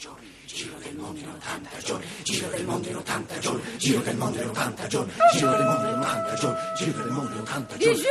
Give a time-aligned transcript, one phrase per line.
[0.00, 4.16] giorni, giro del mondo in 80 giorni, giro del mondo in 80 giorni, giro del
[4.16, 7.76] mondo in 80 giorni, giro del mondo in 80 giorni, giro del mondo in 80
[7.76, 8.04] giorni.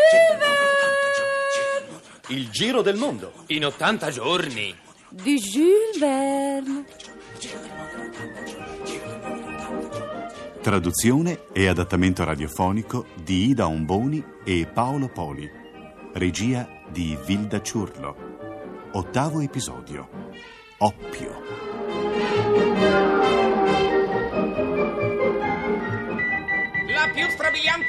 [2.28, 4.76] Il giro del mondo in 80 giorni.
[5.10, 6.86] Di Jules Verne.
[10.62, 15.50] Traduzione e adattamento radiofonico di Ida Omboni e Paolo Poli.
[16.14, 18.16] Regia di Vilda Ciurlo.
[18.92, 20.08] Ottavo episodio.
[20.78, 21.49] Oppio.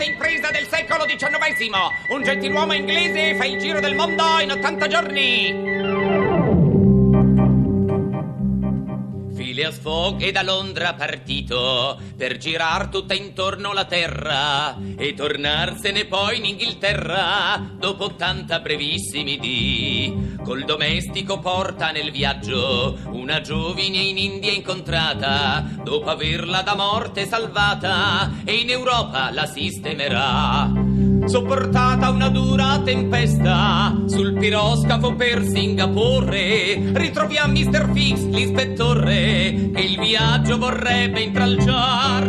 [0.00, 1.68] Strabiliante impresa del secolo XIX.
[2.08, 5.79] Un gentiluomo inglese fa il giro del mondo in 80 giorni.
[9.60, 16.38] Phileas Fogg è da Londra partito per girar tutta intorno la terra e tornarsene poi
[16.38, 20.36] in Inghilterra dopo 80 brevissimi dì.
[20.42, 28.30] Col domestico porta nel viaggio una giovine in India incontrata dopo averla da morte salvata
[28.46, 30.79] e in Europa la sistemerà.
[31.24, 37.90] Sopportata una dura tempesta sul piroscafo per Singapore, ritroviamo Mr.
[37.92, 42.28] Fix, l'ispettore, che il viaggio vorrebbe intralciar.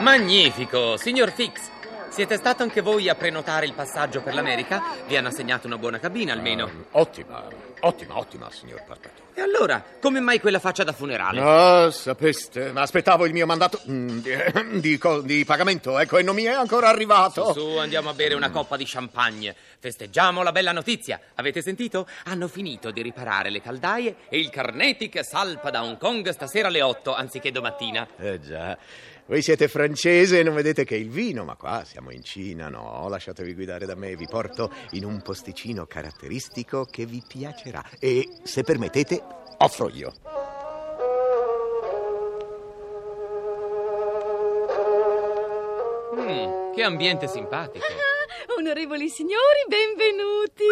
[0.00, 1.76] Magnifico, signor Fix.
[2.18, 4.82] Siete stato anche voi a prenotare il passaggio per l'America?
[5.06, 6.68] Vi hanno assegnato una buona cabina almeno.
[6.90, 7.46] Ottima,
[7.78, 9.36] ottima, ottima, signor Passepartout.
[9.38, 11.40] E allora, come mai quella faccia da funerale?
[11.40, 14.34] Ah, sapeste, ma aspettavo il mio mandato mm, di,
[14.80, 17.52] di di pagamento, ecco, e non mi è ancora arrivato.
[17.52, 19.54] Su, andiamo a bere una coppa di champagne.
[19.78, 21.20] Festeggiamo la bella notizia.
[21.36, 22.08] Avete sentito?
[22.24, 26.82] Hanno finito di riparare le caldaie e il Carnetic salpa da Hong Kong stasera alle
[26.82, 28.08] 8 anziché domattina.
[28.18, 28.76] Eh già,
[29.28, 33.06] voi siete francese e non vedete che il vino, ma qua siamo in Cina, no?
[33.08, 37.84] Lasciatevi guidare da me, vi porto in un posticino caratteristico che vi piacerà.
[37.98, 39.22] E, se permettete,
[39.58, 40.14] offro io.
[46.16, 47.84] Mm, che ambiente simpatico.
[48.58, 50.64] Onorevoli signori, benvenuti.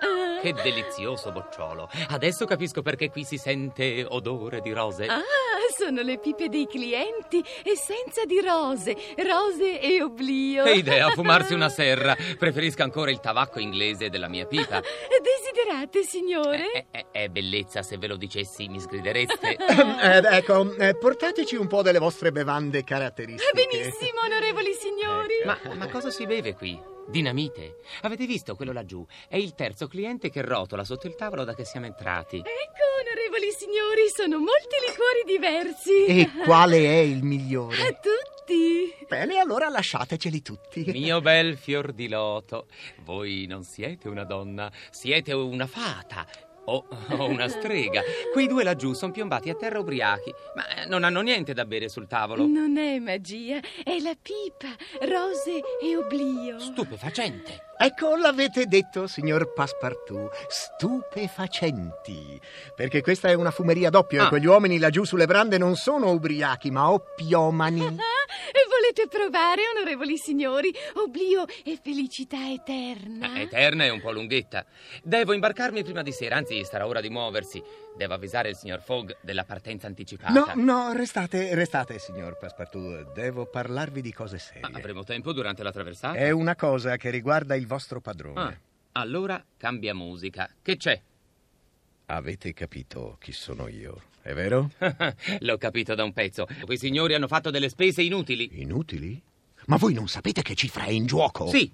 [0.00, 0.40] Ah.
[0.42, 1.88] Che delizioso bocciolo.
[2.10, 5.06] Adesso capisco perché qui si sente odore di rose.
[5.06, 5.22] Ah,
[5.72, 10.64] sono le pipe dei clienti, essenza di rose, rose e oblio.
[10.64, 12.16] Che idea, fumarsi una serra.
[12.38, 14.80] Preferisco ancora il tabacco inglese della mia pipa.
[15.22, 16.70] Desiderate, signore?
[16.70, 19.56] È, è- è bellezza, se ve lo dicessi mi sgridereste.
[20.02, 23.52] Eh, ecco, eh, portateci un po' delle vostre bevande caratteristiche.
[23.52, 25.34] Benissimo, onorevoli signori.
[25.44, 26.78] Ma, ma cosa si beve qui?
[27.12, 27.76] Dinamite?
[28.00, 29.06] Avete visto quello laggiù?
[29.28, 32.38] È il terzo cliente che rotola sotto il tavolo da che siamo entrati.
[32.38, 32.46] Ecco,
[33.04, 36.06] onorevoli signori, sono molti liquori diversi.
[36.06, 37.76] E quale è il migliore?
[37.76, 38.94] A tutti.
[39.06, 40.84] Bene, allora lasciateceli tutti.
[40.86, 42.68] Mio bel fior di loto,
[43.04, 46.26] voi non siete una donna, siete una fata.
[46.66, 48.02] O, o una strega.
[48.32, 51.88] Quei due laggiù sono piombati a terra ubriachi, ma eh, non hanno niente da bere
[51.88, 52.46] sul tavolo.
[52.46, 54.68] Non è magia, è la pipa,
[55.06, 56.58] rose e oblio.
[56.60, 57.70] Stupefacente.
[57.78, 60.30] Ecco, l'avete detto, signor Passepartout.
[60.48, 62.40] Stupefacenti.
[62.76, 64.26] Perché questa è una fumeria doppia Ah.
[64.26, 67.96] e quegli uomini laggiù sulle brande non sono ubriachi, ma oppiomani.
[69.02, 70.72] Ah, volete provare, onorevoli signori?
[70.94, 73.34] Oblio e felicità eterna.
[73.34, 74.64] Eh, Eterna è un po' lunghetta.
[75.02, 77.62] Devo imbarcarmi prima di sera, anzi starà ora di muoversi.
[77.96, 80.32] Devo avvisare il signor Fogg della partenza anticipata.
[80.32, 83.12] No, no, restate, restate, signor Passepartout.
[83.12, 84.76] Devo parlarvi di cose Ma serie.
[84.78, 86.16] avremo tempo durante la traversata?
[86.18, 88.40] È una cosa che riguarda il vostro padrone.
[88.40, 88.56] Ah,
[89.00, 90.48] allora cambia musica.
[90.62, 91.00] Che c'è?
[92.06, 94.70] Avete capito chi sono io, è vero?
[95.40, 96.46] L'ho capito da un pezzo.
[96.64, 98.48] Quei signori hanno fatto delle spese inutili.
[98.60, 99.20] Inutili?
[99.66, 101.48] Ma voi non sapete che cifra è in gioco?
[101.48, 101.70] Sì,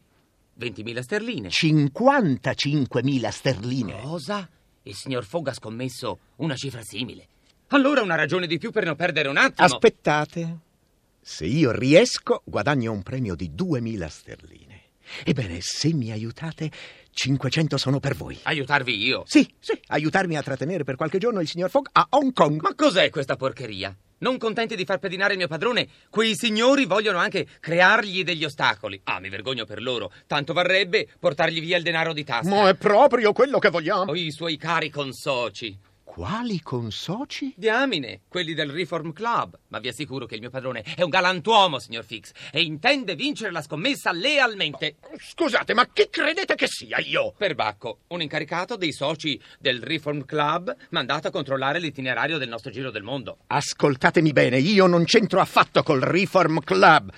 [0.58, 1.48] 20.000 sterline.
[1.48, 4.00] 55.000 sterline.
[4.00, 4.48] Cosa?
[4.82, 7.26] Il signor Fogg ha scommesso una cifra simile.
[7.69, 9.66] Allora una ragione di più per non perdere un attimo.
[9.66, 10.58] Aspettate.
[11.20, 14.82] Se io riesco, guadagno un premio di 2.000 sterline.
[15.25, 16.70] Ebbene, se mi aiutate,
[17.19, 18.38] 500 sono per voi.
[18.44, 19.25] Aiutarvi io?
[19.26, 22.61] Sì, sì, aiutarmi a trattenere per qualche giorno il signor Fogg a Hong Kong.
[22.61, 23.93] Ma cos'è questa porcheria?
[24.19, 29.00] Non contenti di far pedinare il mio padrone, quei signori vogliono anche creargli degli ostacoli.
[29.03, 30.12] Ah, mi vergogno per loro.
[30.29, 32.49] Tanto varrebbe portargli via il denaro di tasca.
[32.49, 34.12] Ma è proprio quello che vogliamo.
[34.12, 35.76] O i suoi cari consoci.
[36.19, 37.55] Quali consoci?
[37.56, 39.56] Diamine, quelli del Reform Club.
[39.69, 43.53] Ma vi assicuro che il mio padrone è un galantuomo, signor Fix, e intende vincere
[43.53, 44.97] la scommessa lealmente.
[45.17, 47.35] Scusate, ma chi credete che sia io?
[47.38, 52.91] Perbacco, un incaricato dei soci del Reform Club mandato a controllare l'itinerario del nostro giro
[52.91, 53.38] del mondo.
[53.47, 57.12] Ascoltatemi bene, io non c'entro affatto col Reform Club.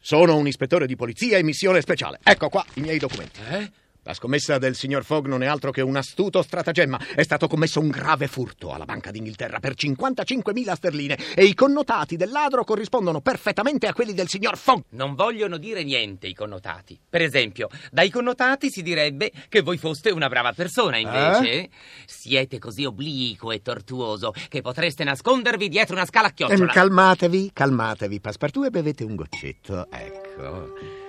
[0.00, 2.18] Sono un ispettore di polizia in missione speciale.
[2.24, 3.38] Ecco qua i miei documenti.
[3.48, 3.70] Eh?
[4.04, 6.98] La scommessa del signor Fogg non è altro che un astuto stratagemma.
[7.14, 12.16] È stato commesso un grave furto alla Banca d'Inghilterra per 55.000 sterline e i connotati
[12.16, 14.82] del ladro corrispondono perfettamente a quelli del signor Fogg.
[14.90, 16.98] Non vogliono dire niente i connotati.
[17.08, 21.70] Per esempio, dai connotati si direbbe che voi foste una brava persona, invece
[22.04, 26.72] siete così obliquo e tortuoso che potreste nascondervi dietro una scala a Ehm, chiocciola.
[26.72, 29.86] calmatevi, calmatevi, Passepartout, e bevete un goccetto.
[29.90, 31.03] Ecco.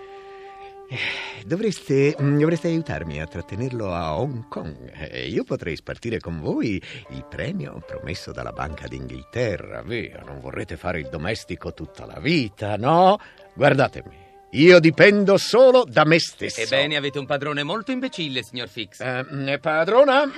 [0.88, 4.92] Eh, Dovreste, mm, dovreste aiutarmi a trattenerlo a Hong Kong.
[5.10, 10.24] Eh, Io potrei spartire con voi il premio promesso dalla Banca d'Inghilterra, vero?
[10.26, 13.18] Non vorrete fare il domestico tutta la vita, no?
[13.54, 14.16] Guardatemi,
[14.52, 16.62] io dipendo solo da me stesso.
[16.62, 19.00] Ebbene, avete un padrone molto imbecille, signor Fix.
[19.02, 20.30] Eh, mm, padrona, Ah,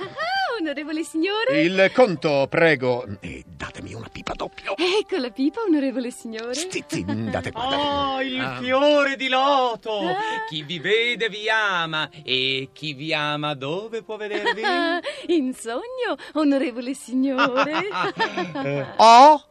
[0.60, 1.60] onorevole signore.
[1.62, 3.06] il conto, prego.
[3.20, 4.74] E datemi una pipa doppio.
[4.76, 6.54] Ecco la pipa, onorevole signore.
[6.54, 8.14] Zitti, date qua.
[8.16, 8.58] Oh, il Ah.
[8.60, 10.00] fiore di loto!
[10.00, 10.16] Ah.
[10.48, 14.62] Chi vi vede vi ama e chi vi ama dove può vedervi?
[15.34, 17.86] In sogno, onorevole signore.
[18.96, 19.42] Oh,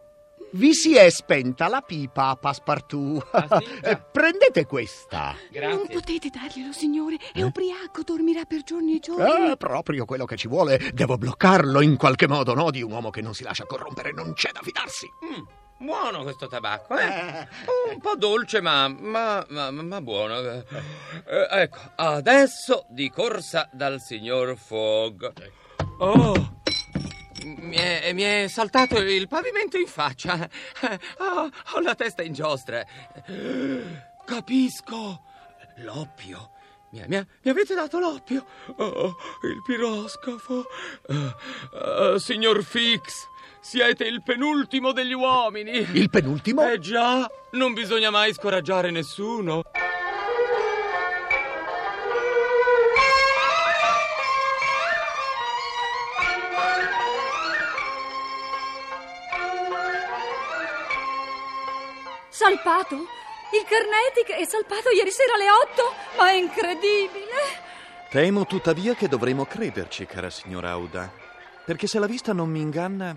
[0.57, 3.25] vi si è spenta la pipa, Passepartout.
[3.31, 3.65] Ah, sì?
[3.87, 5.33] Eh, Prendete questa.
[5.33, 5.87] Non Grazie.
[5.93, 7.17] potete darglielo, signore.
[7.31, 9.51] È ubriaco, dormirà per giorni e giorni.
[9.51, 10.91] Eh, proprio quello che ci vuole.
[10.93, 12.71] Devo bloccarlo in qualche modo, no?
[12.71, 15.07] Di un uomo che non si lascia corrompere, non c'è da fidarsi.
[15.25, 17.47] Mm, buono questo tabacco, eh?
[17.93, 20.39] Un po' dolce, ma, ma, ma, ma buono.
[20.39, 20.63] Eh,
[21.51, 25.31] ecco, adesso di corsa dal signor Fogg.
[25.99, 26.55] Oh!
[27.55, 30.47] Mi è, mi è saltato il pavimento in faccia.
[31.19, 32.83] Ho, ho la testa in giostra.
[34.25, 35.21] Capisco.
[35.77, 36.51] L'oppio.
[36.91, 38.45] Mi, mi- mi avete dato l'oppio?
[38.77, 40.65] Oh, il piroscafo.
[41.07, 41.35] Eh,
[42.13, 43.27] eh, signor Fix,
[43.61, 45.87] siete il penultimo degli uomini.
[45.93, 46.67] Il penultimo?
[46.69, 49.63] Eh già, non bisogna mai scoraggiare nessuno.
[62.87, 62.95] Salpato?
[63.51, 65.93] Il Carnetic è salpato ieri sera alle 8?
[66.17, 67.65] Ma è incredibile!
[68.09, 71.11] Temo tuttavia che dovremo crederci, cara signora Auda.
[71.65, 73.15] Perché se la vista non mi inganna,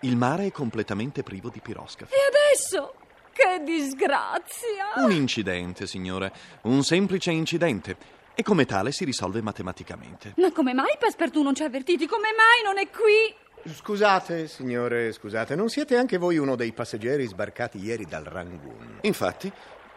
[0.00, 2.12] il mare è completamente privo di piroscafi.
[2.12, 2.94] E adesso?
[3.32, 4.92] Che disgrazia!
[4.96, 6.32] Un incidente, signore.
[6.62, 8.18] Un semplice incidente.
[8.34, 10.34] E come tale si risolve matematicamente.
[10.36, 12.06] Ma come mai Passepartout non ci ha avvertiti?
[12.06, 13.34] Come mai non è qui?
[13.74, 18.98] Scusate, signore, scusate, non siete anche voi uno dei passeggeri sbarcati ieri dal Rangoon?
[19.02, 19.52] Infatti,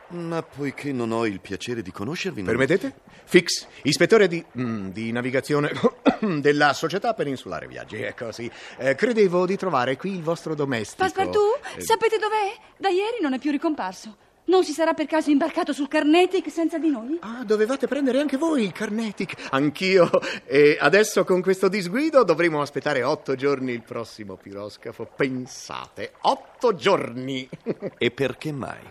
[0.10, 2.42] ma poiché non ho il piacere di conoscervi...
[2.42, 2.94] non- Permettete?
[3.26, 5.72] Fix, ispettore di, mm, di navigazione
[6.42, 8.02] della Società Peninsulare Viaggi.
[8.02, 8.52] Ecco, sì.
[8.78, 11.04] Eh, credevo di trovare qui il vostro domestico.
[11.04, 11.60] Passepartout?
[11.78, 12.54] Eh, Sapete dov'è?
[12.78, 14.18] Da ieri non è più ricomparso.
[14.46, 17.18] Non si sarà per caso imbarcato sul Carnetic senza di noi?
[17.22, 19.48] Ah, dovevate prendere anche voi il Carnetic.
[19.52, 20.10] Anch'io.
[20.46, 25.06] E adesso con questo disguido dovremo aspettare otto giorni il prossimo piroscafo.
[25.16, 27.48] Pensate, otto giorni.
[27.98, 28.82] E perché mai?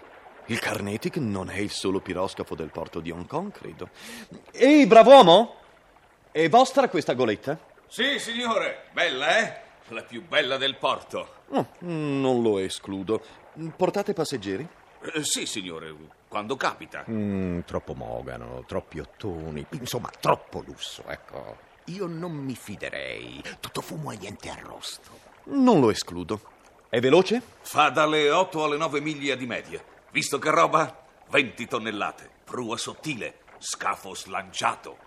[0.46, 3.90] Il Carnetic non è il solo piroscafo del porto di Hong Kong, credo.
[4.52, 5.56] Ehi, brav'uomo!
[6.31, 7.58] È vostra questa goletta?
[7.87, 9.60] Sì, signore, bella, eh?
[9.88, 11.28] La più bella del porto.
[11.50, 13.22] Oh, non lo escludo.
[13.76, 14.66] Portate passeggeri?
[15.14, 15.94] Eh, sì, signore,
[16.28, 17.04] quando capita.
[17.10, 19.66] Mm, troppo mogano, troppi ottoni.
[19.71, 21.71] Insomma, troppo lusso, ecco.
[21.87, 23.42] Io non mi fiderei.
[23.59, 25.11] Tutto fumo e niente arrosto.
[25.44, 26.40] Non lo escludo.
[26.88, 27.42] È veloce?
[27.62, 29.82] Fa dalle 8 alle 9 miglia di media.
[30.12, 31.04] Visto che roba?
[31.30, 32.30] 20 tonnellate.
[32.44, 33.40] Prua sottile.
[33.59, 34.99] Scafo slanciato.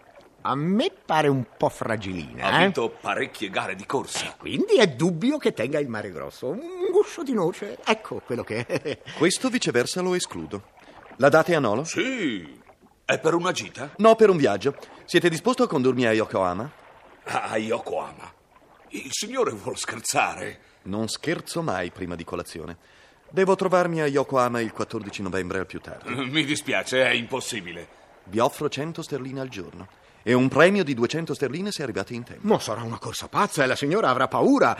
[0.47, 2.63] A me pare un po' fragilina, Ha eh?
[2.65, 4.35] vinto parecchie gare di corsa.
[4.37, 6.49] Quindi è dubbio che tenga il mare grosso.
[6.49, 7.79] Un guscio di noce.
[7.83, 9.01] Ecco quello che è.
[9.17, 10.67] Questo viceversa lo escludo.
[11.15, 11.83] La date a Nolo?
[11.83, 12.61] Sì.
[13.03, 13.93] È per una gita?
[13.97, 14.75] No, per un viaggio.
[15.05, 16.71] Siete disposto a condurmi a Yokohama?
[17.23, 18.31] A Yokohama.
[18.89, 20.59] Il signore vuol scherzare.
[20.83, 22.77] Non scherzo mai prima di colazione.
[23.31, 26.13] Devo trovarmi a Yokohama il 14 novembre al più tardi.
[26.29, 27.87] Mi dispiace, è impossibile.
[28.25, 32.23] Vi offro 100 sterline al giorno e un premio di 200 sterline se arrivate in
[32.23, 32.47] tempo.
[32.47, 34.75] Ma sarà una corsa pazza e la signora avrà paura.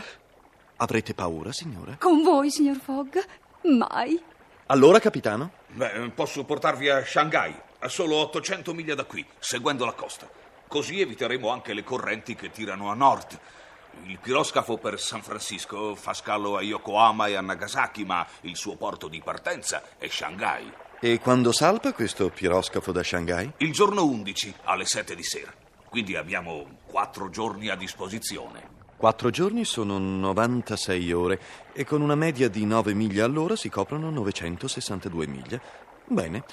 [0.78, 1.98] Avrete paura, signore?
[2.00, 3.16] Con voi, signor Fogg?
[3.62, 4.20] Mai.
[4.66, 5.52] Allora, capitano?
[5.68, 10.28] Beh, posso portarvi a Shanghai, a solo 800 miglia da qui, seguendo la costa.
[10.68, 13.40] Così eviteremo anche le correnti che tirano a nord.
[14.06, 18.76] Il piroscafo per San Francisco fa scalo a Yokohama e a Nagasaki, ma il suo
[18.78, 20.74] porto di partenza è Shanghai.
[21.02, 23.52] E quando salpa questo piroscafo da Shanghai?
[23.58, 25.54] Il giorno 11 alle 7 di sera.
[25.90, 28.74] Quindi abbiamo quattro giorni a disposizione.
[28.98, 31.40] Quattro giorni sono 96 ore
[31.74, 35.60] e con una media di 9 miglia all'ora si coprono 962 miglia.
[36.06, 36.44] Bene.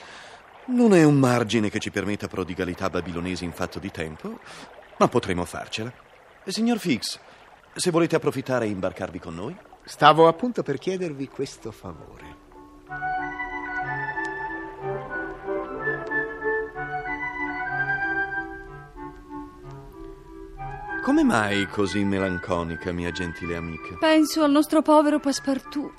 [0.66, 4.38] Non è un margine che ci permetta prodigalità babilonesi in fatto di tempo,
[4.98, 5.92] ma potremo farcela.
[6.46, 7.18] Signor Fix,
[7.74, 9.56] se volete approfittare e imbarcarvi con noi?
[9.84, 13.21] Stavo appunto per chiedervi questo favore.
[21.02, 23.96] Come mai così melanconica, mia gentile amica?
[23.98, 25.92] Penso al nostro povero Passepartout.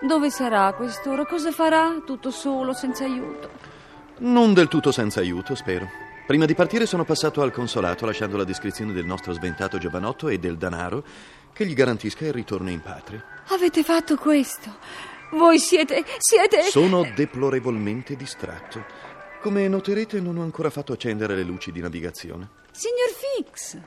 [0.00, 1.24] Dove sarà a quest'ora?
[1.24, 2.02] Cosa farà?
[2.04, 3.50] Tutto solo, senza aiuto.
[4.18, 5.88] Non del tutto senza aiuto, spero.
[6.26, 10.40] Prima di partire sono passato al consolato lasciando la descrizione del nostro sventato giovanotto e
[10.40, 11.04] del danaro
[11.52, 13.24] che gli garantisca il ritorno in patria.
[13.50, 14.76] Avete fatto questo?
[15.30, 16.04] Voi siete.
[16.18, 16.62] siete.
[16.62, 18.84] Sono deplorevolmente distratto.
[19.40, 22.48] Come noterete, non ho ancora fatto accendere le luci di navigazione.
[22.72, 23.78] Signor Fix,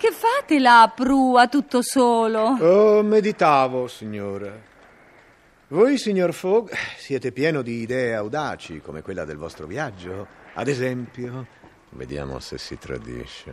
[0.00, 2.56] che fate là a prua tutto solo?
[2.58, 4.68] Oh, meditavo, signore.
[5.68, 10.26] Voi, signor Fogg, siete pieno di idee audaci come quella del vostro viaggio.
[10.54, 11.46] Ad esempio,
[11.90, 13.52] vediamo se si tradisce.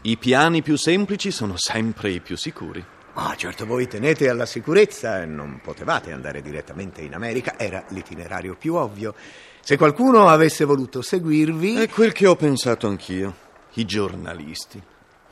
[0.00, 2.82] I piani più semplici sono sempre i più sicuri.
[3.12, 8.56] Ah, certo, voi tenete alla sicurezza e non potevate andare direttamente in America, era l'itinerario
[8.56, 9.14] più ovvio.
[9.60, 11.76] Se qualcuno avesse voluto seguirvi...
[11.76, 13.34] È quel che ho pensato anch'io.
[13.74, 14.82] I giornalisti.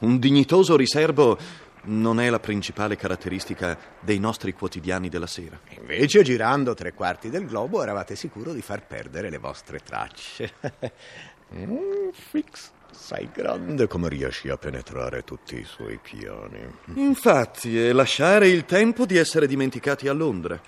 [0.00, 1.38] Un dignitoso riservo
[1.84, 5.58] non è la principale caratteristica dei nostri quotidiani della sera.
[5.78, 10.52] Invece, girando tre quarti del globo, eravate sicuro di far perdere le vostre tracce.
[11.54, 16.60] mm, fix, sei grande come riesci a penetrare tutti i suoi piani.
[16.94, 20.60] Infatti, è lasciare il tempo di essere dimenticati a Londra.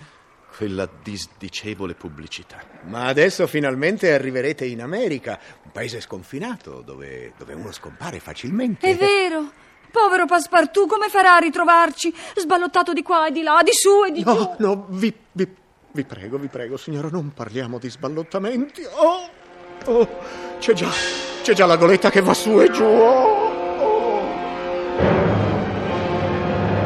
[0.54, 2.59] Quella disdicevole pubblicità.
[2.85, 8.87] Ma adesso finalmente arriverete in America, un paese sconfinato dove, dove uno scompare facilmente.
[8.88, 9.50] È vero.
[9.90, 12.14] Povero Passepartout, come farà a ritrovarci?
[12.37, 14.50] Sballottato di qua e di là, di su e di No, giù.
[14.59, 15.47] no, vi, vi,
[15.90, 18.82] vi prego, vi prego, signora, non parliamo di sballottamenti.
[18.94, 19.28] Oh,
[19.87, 20.09] oh,
[20.59, 20.88] c'è già,
[21.42, 22.85] c'è già la goletta che va su e giù.
[22.85, 24.23] Oh, oh.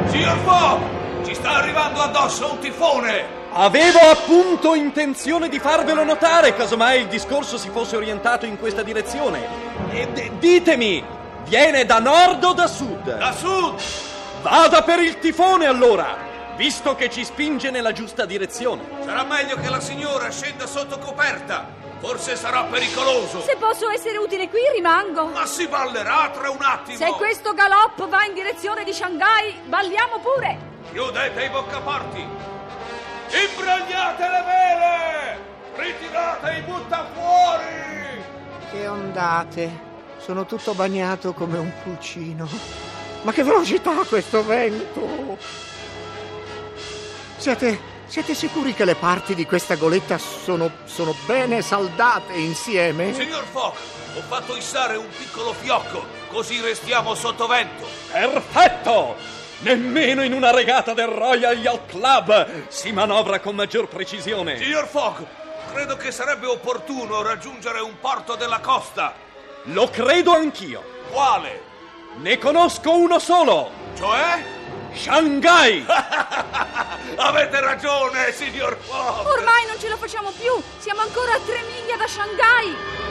[0.08, 3.44] Signor Fogg, ci sta arrivando addosso un tifone!
[3.58, 9.48] Avevo appunto intenzione di farvelo notare, casomai il discorso si fosse orientato in questa direzione.
[9.92, 11.02] E d- ditemi,
[11.44, 13.16] viene da nord o da sud?
[13.16, 13.80] Da sud!
[14.42, 16.18] Vada per il tifone allora,
[16.56, 18.82] visto che ci spinge nella giusta direzione.
[19.02, 21.66] Sarà meglio che la signora scenda sotto coperta.
[21.98, 23.40] Forse sarà pericoloso.
[23.40, 25.28] Se posso essere utile qui, rimango.
[25.28, 26.98] Ma si ballerà tra un attimo.
[26.98, 30.58] Se questo galoppo va in direzione di Shanghai, balliamo pure.
[30.92, 32.55] Chiudete i boccaporti.
[33.28, 35.38] Imbrogliate le vele.
[35.74, 38.22] Ritirate i buttafuori.
[38.70, 39.84] Che ondate!
[40.18, 42.48] Sono tutto bagnato come un pulcino.
[43.22, 45.38] Ma che velocità questo vento!
[47.36, 53.12] Siete, siete sicuri che le parti di questa goletta sono, sono bene saldate insieme?
[53.12, 53.74] Signor Fogg,
[54.16, 57.86] ho fatto issare un piccolo fiocco, così restiamo sotto vento.
[58.10, 59.16] Perfetto!
[59.58, 64.58] Nemmeno in una regata del Royal Yacht Club si manovra con maggior precisione.
[64.58, 65.24] Signor Fogg,
[65.72, 69.14] credo che sarebbe opportuno raggiungere un porto della costa.
[69.64, 70.84] Lo credo anch'io.
[71.10, 71.62] Quale?
[72.16, 73.70] Ne conosco uno solo.
[73.96, 74.44] Cioè?
[74.92, 75.84] Shanghai!
[77.16, 79.26] Avete ragione, signor Fogg.
[79.26, 80.52] Ormai non ce la facciamo più.
[80.78, 83.05] Siamo ancora a tre miglia da Shanghai.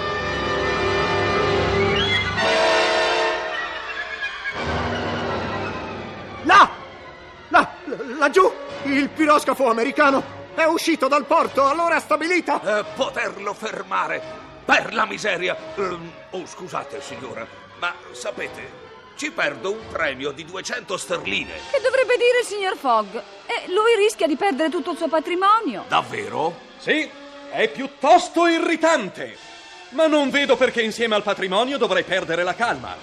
[8.17, 8.51] Laggiù!
[8.83, 10.23] Il piroscafo americano
[10.55, 12.79] è uscito dal porto, allora stabilita!
[12.79, 14.43] Eh, poterlo fermare.
[14.63, 15.55] Per la miseria.
[15.75, 17.45] Ehm, oh, scusate, signora,
[17.79, 18.83] ma sapete,
[19.15, 21.53] ci perdo un premio di 200 sterline.
[21.71, 23.15] Che dovrebbe dire il signor Fogg?
[23.45, 25.85] E lui rischia di perdere tutto il suo patrimonio.
[25.87, 26.57] Davvero?
[26.77, 27.07] Sì,
[27.51, 29.37] è piuttosto irritante.
[29.89, 32.95] Ma non vedo perché insieme al patrimonio dovrei perdere la calma.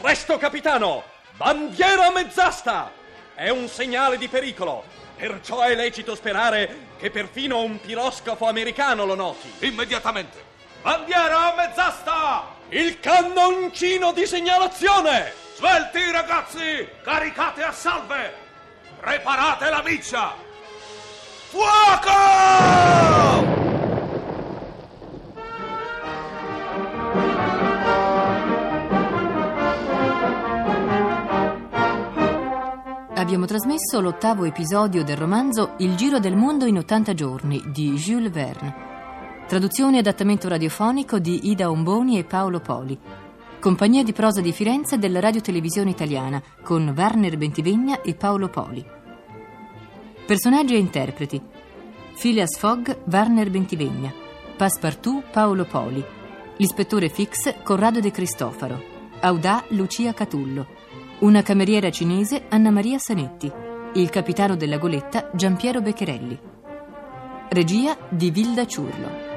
[0.00, 1.04] Presto, capitano!
[1.36, 2.99] Bandiera a mezz'asta!
[3.40, 4.84] È un segnale di pericolo.
[5.16, 9.50] Perciò è lecito sperare che perfino un piroscafo americano lo noti.
[9.60, 10.44] Immediatamente.
[10.82, 12.56] Bandiera a mezz'asta!
[12.68, 15.32] Il cannoncino di segnalazione!
[15.56, 16.86] Svelti, ragazzi!
[17.02, 18.34] Caricate a salve!
[19.00, 20.34] Preparate la miccia!
[21.48, 23.19] Fuoco!
[33.20, 38.30] Abbiamo trasmesso l'ottavo episodio del romanzo Il giro del mondo in 80 giorni di Jules
[38.30, 38.74] Verne.
[39.46, 42.98] Traduzione e adattamento radiofonico di Ida Omboni e Paolo Poli.
[43.60, 48.82] Compagnia di prosa di Firenze della Radio Televisione Italiana con Warner Bentivegna e Paolo Poli.
[50.26, 51.42] Personaggi e interpreti.
[52.18, 54.10] Phileas Fogg, Warner Bentivegna.
[54.56, 56.02] Passepartout Paolo Poli,
[56.56, 58.82] l'ispettore Fix Corrado De Cristofaro,
[59.20, 60.79] Audà Lucia Catullo,
[61.20, 63.50] una cameriera cinese Anna Maria Sanetti,
[63.94, 66.38] il capitano della goletta Giampiero Beccherelli.
[67.50, 69.29] Regia di Vilda Ciurlo.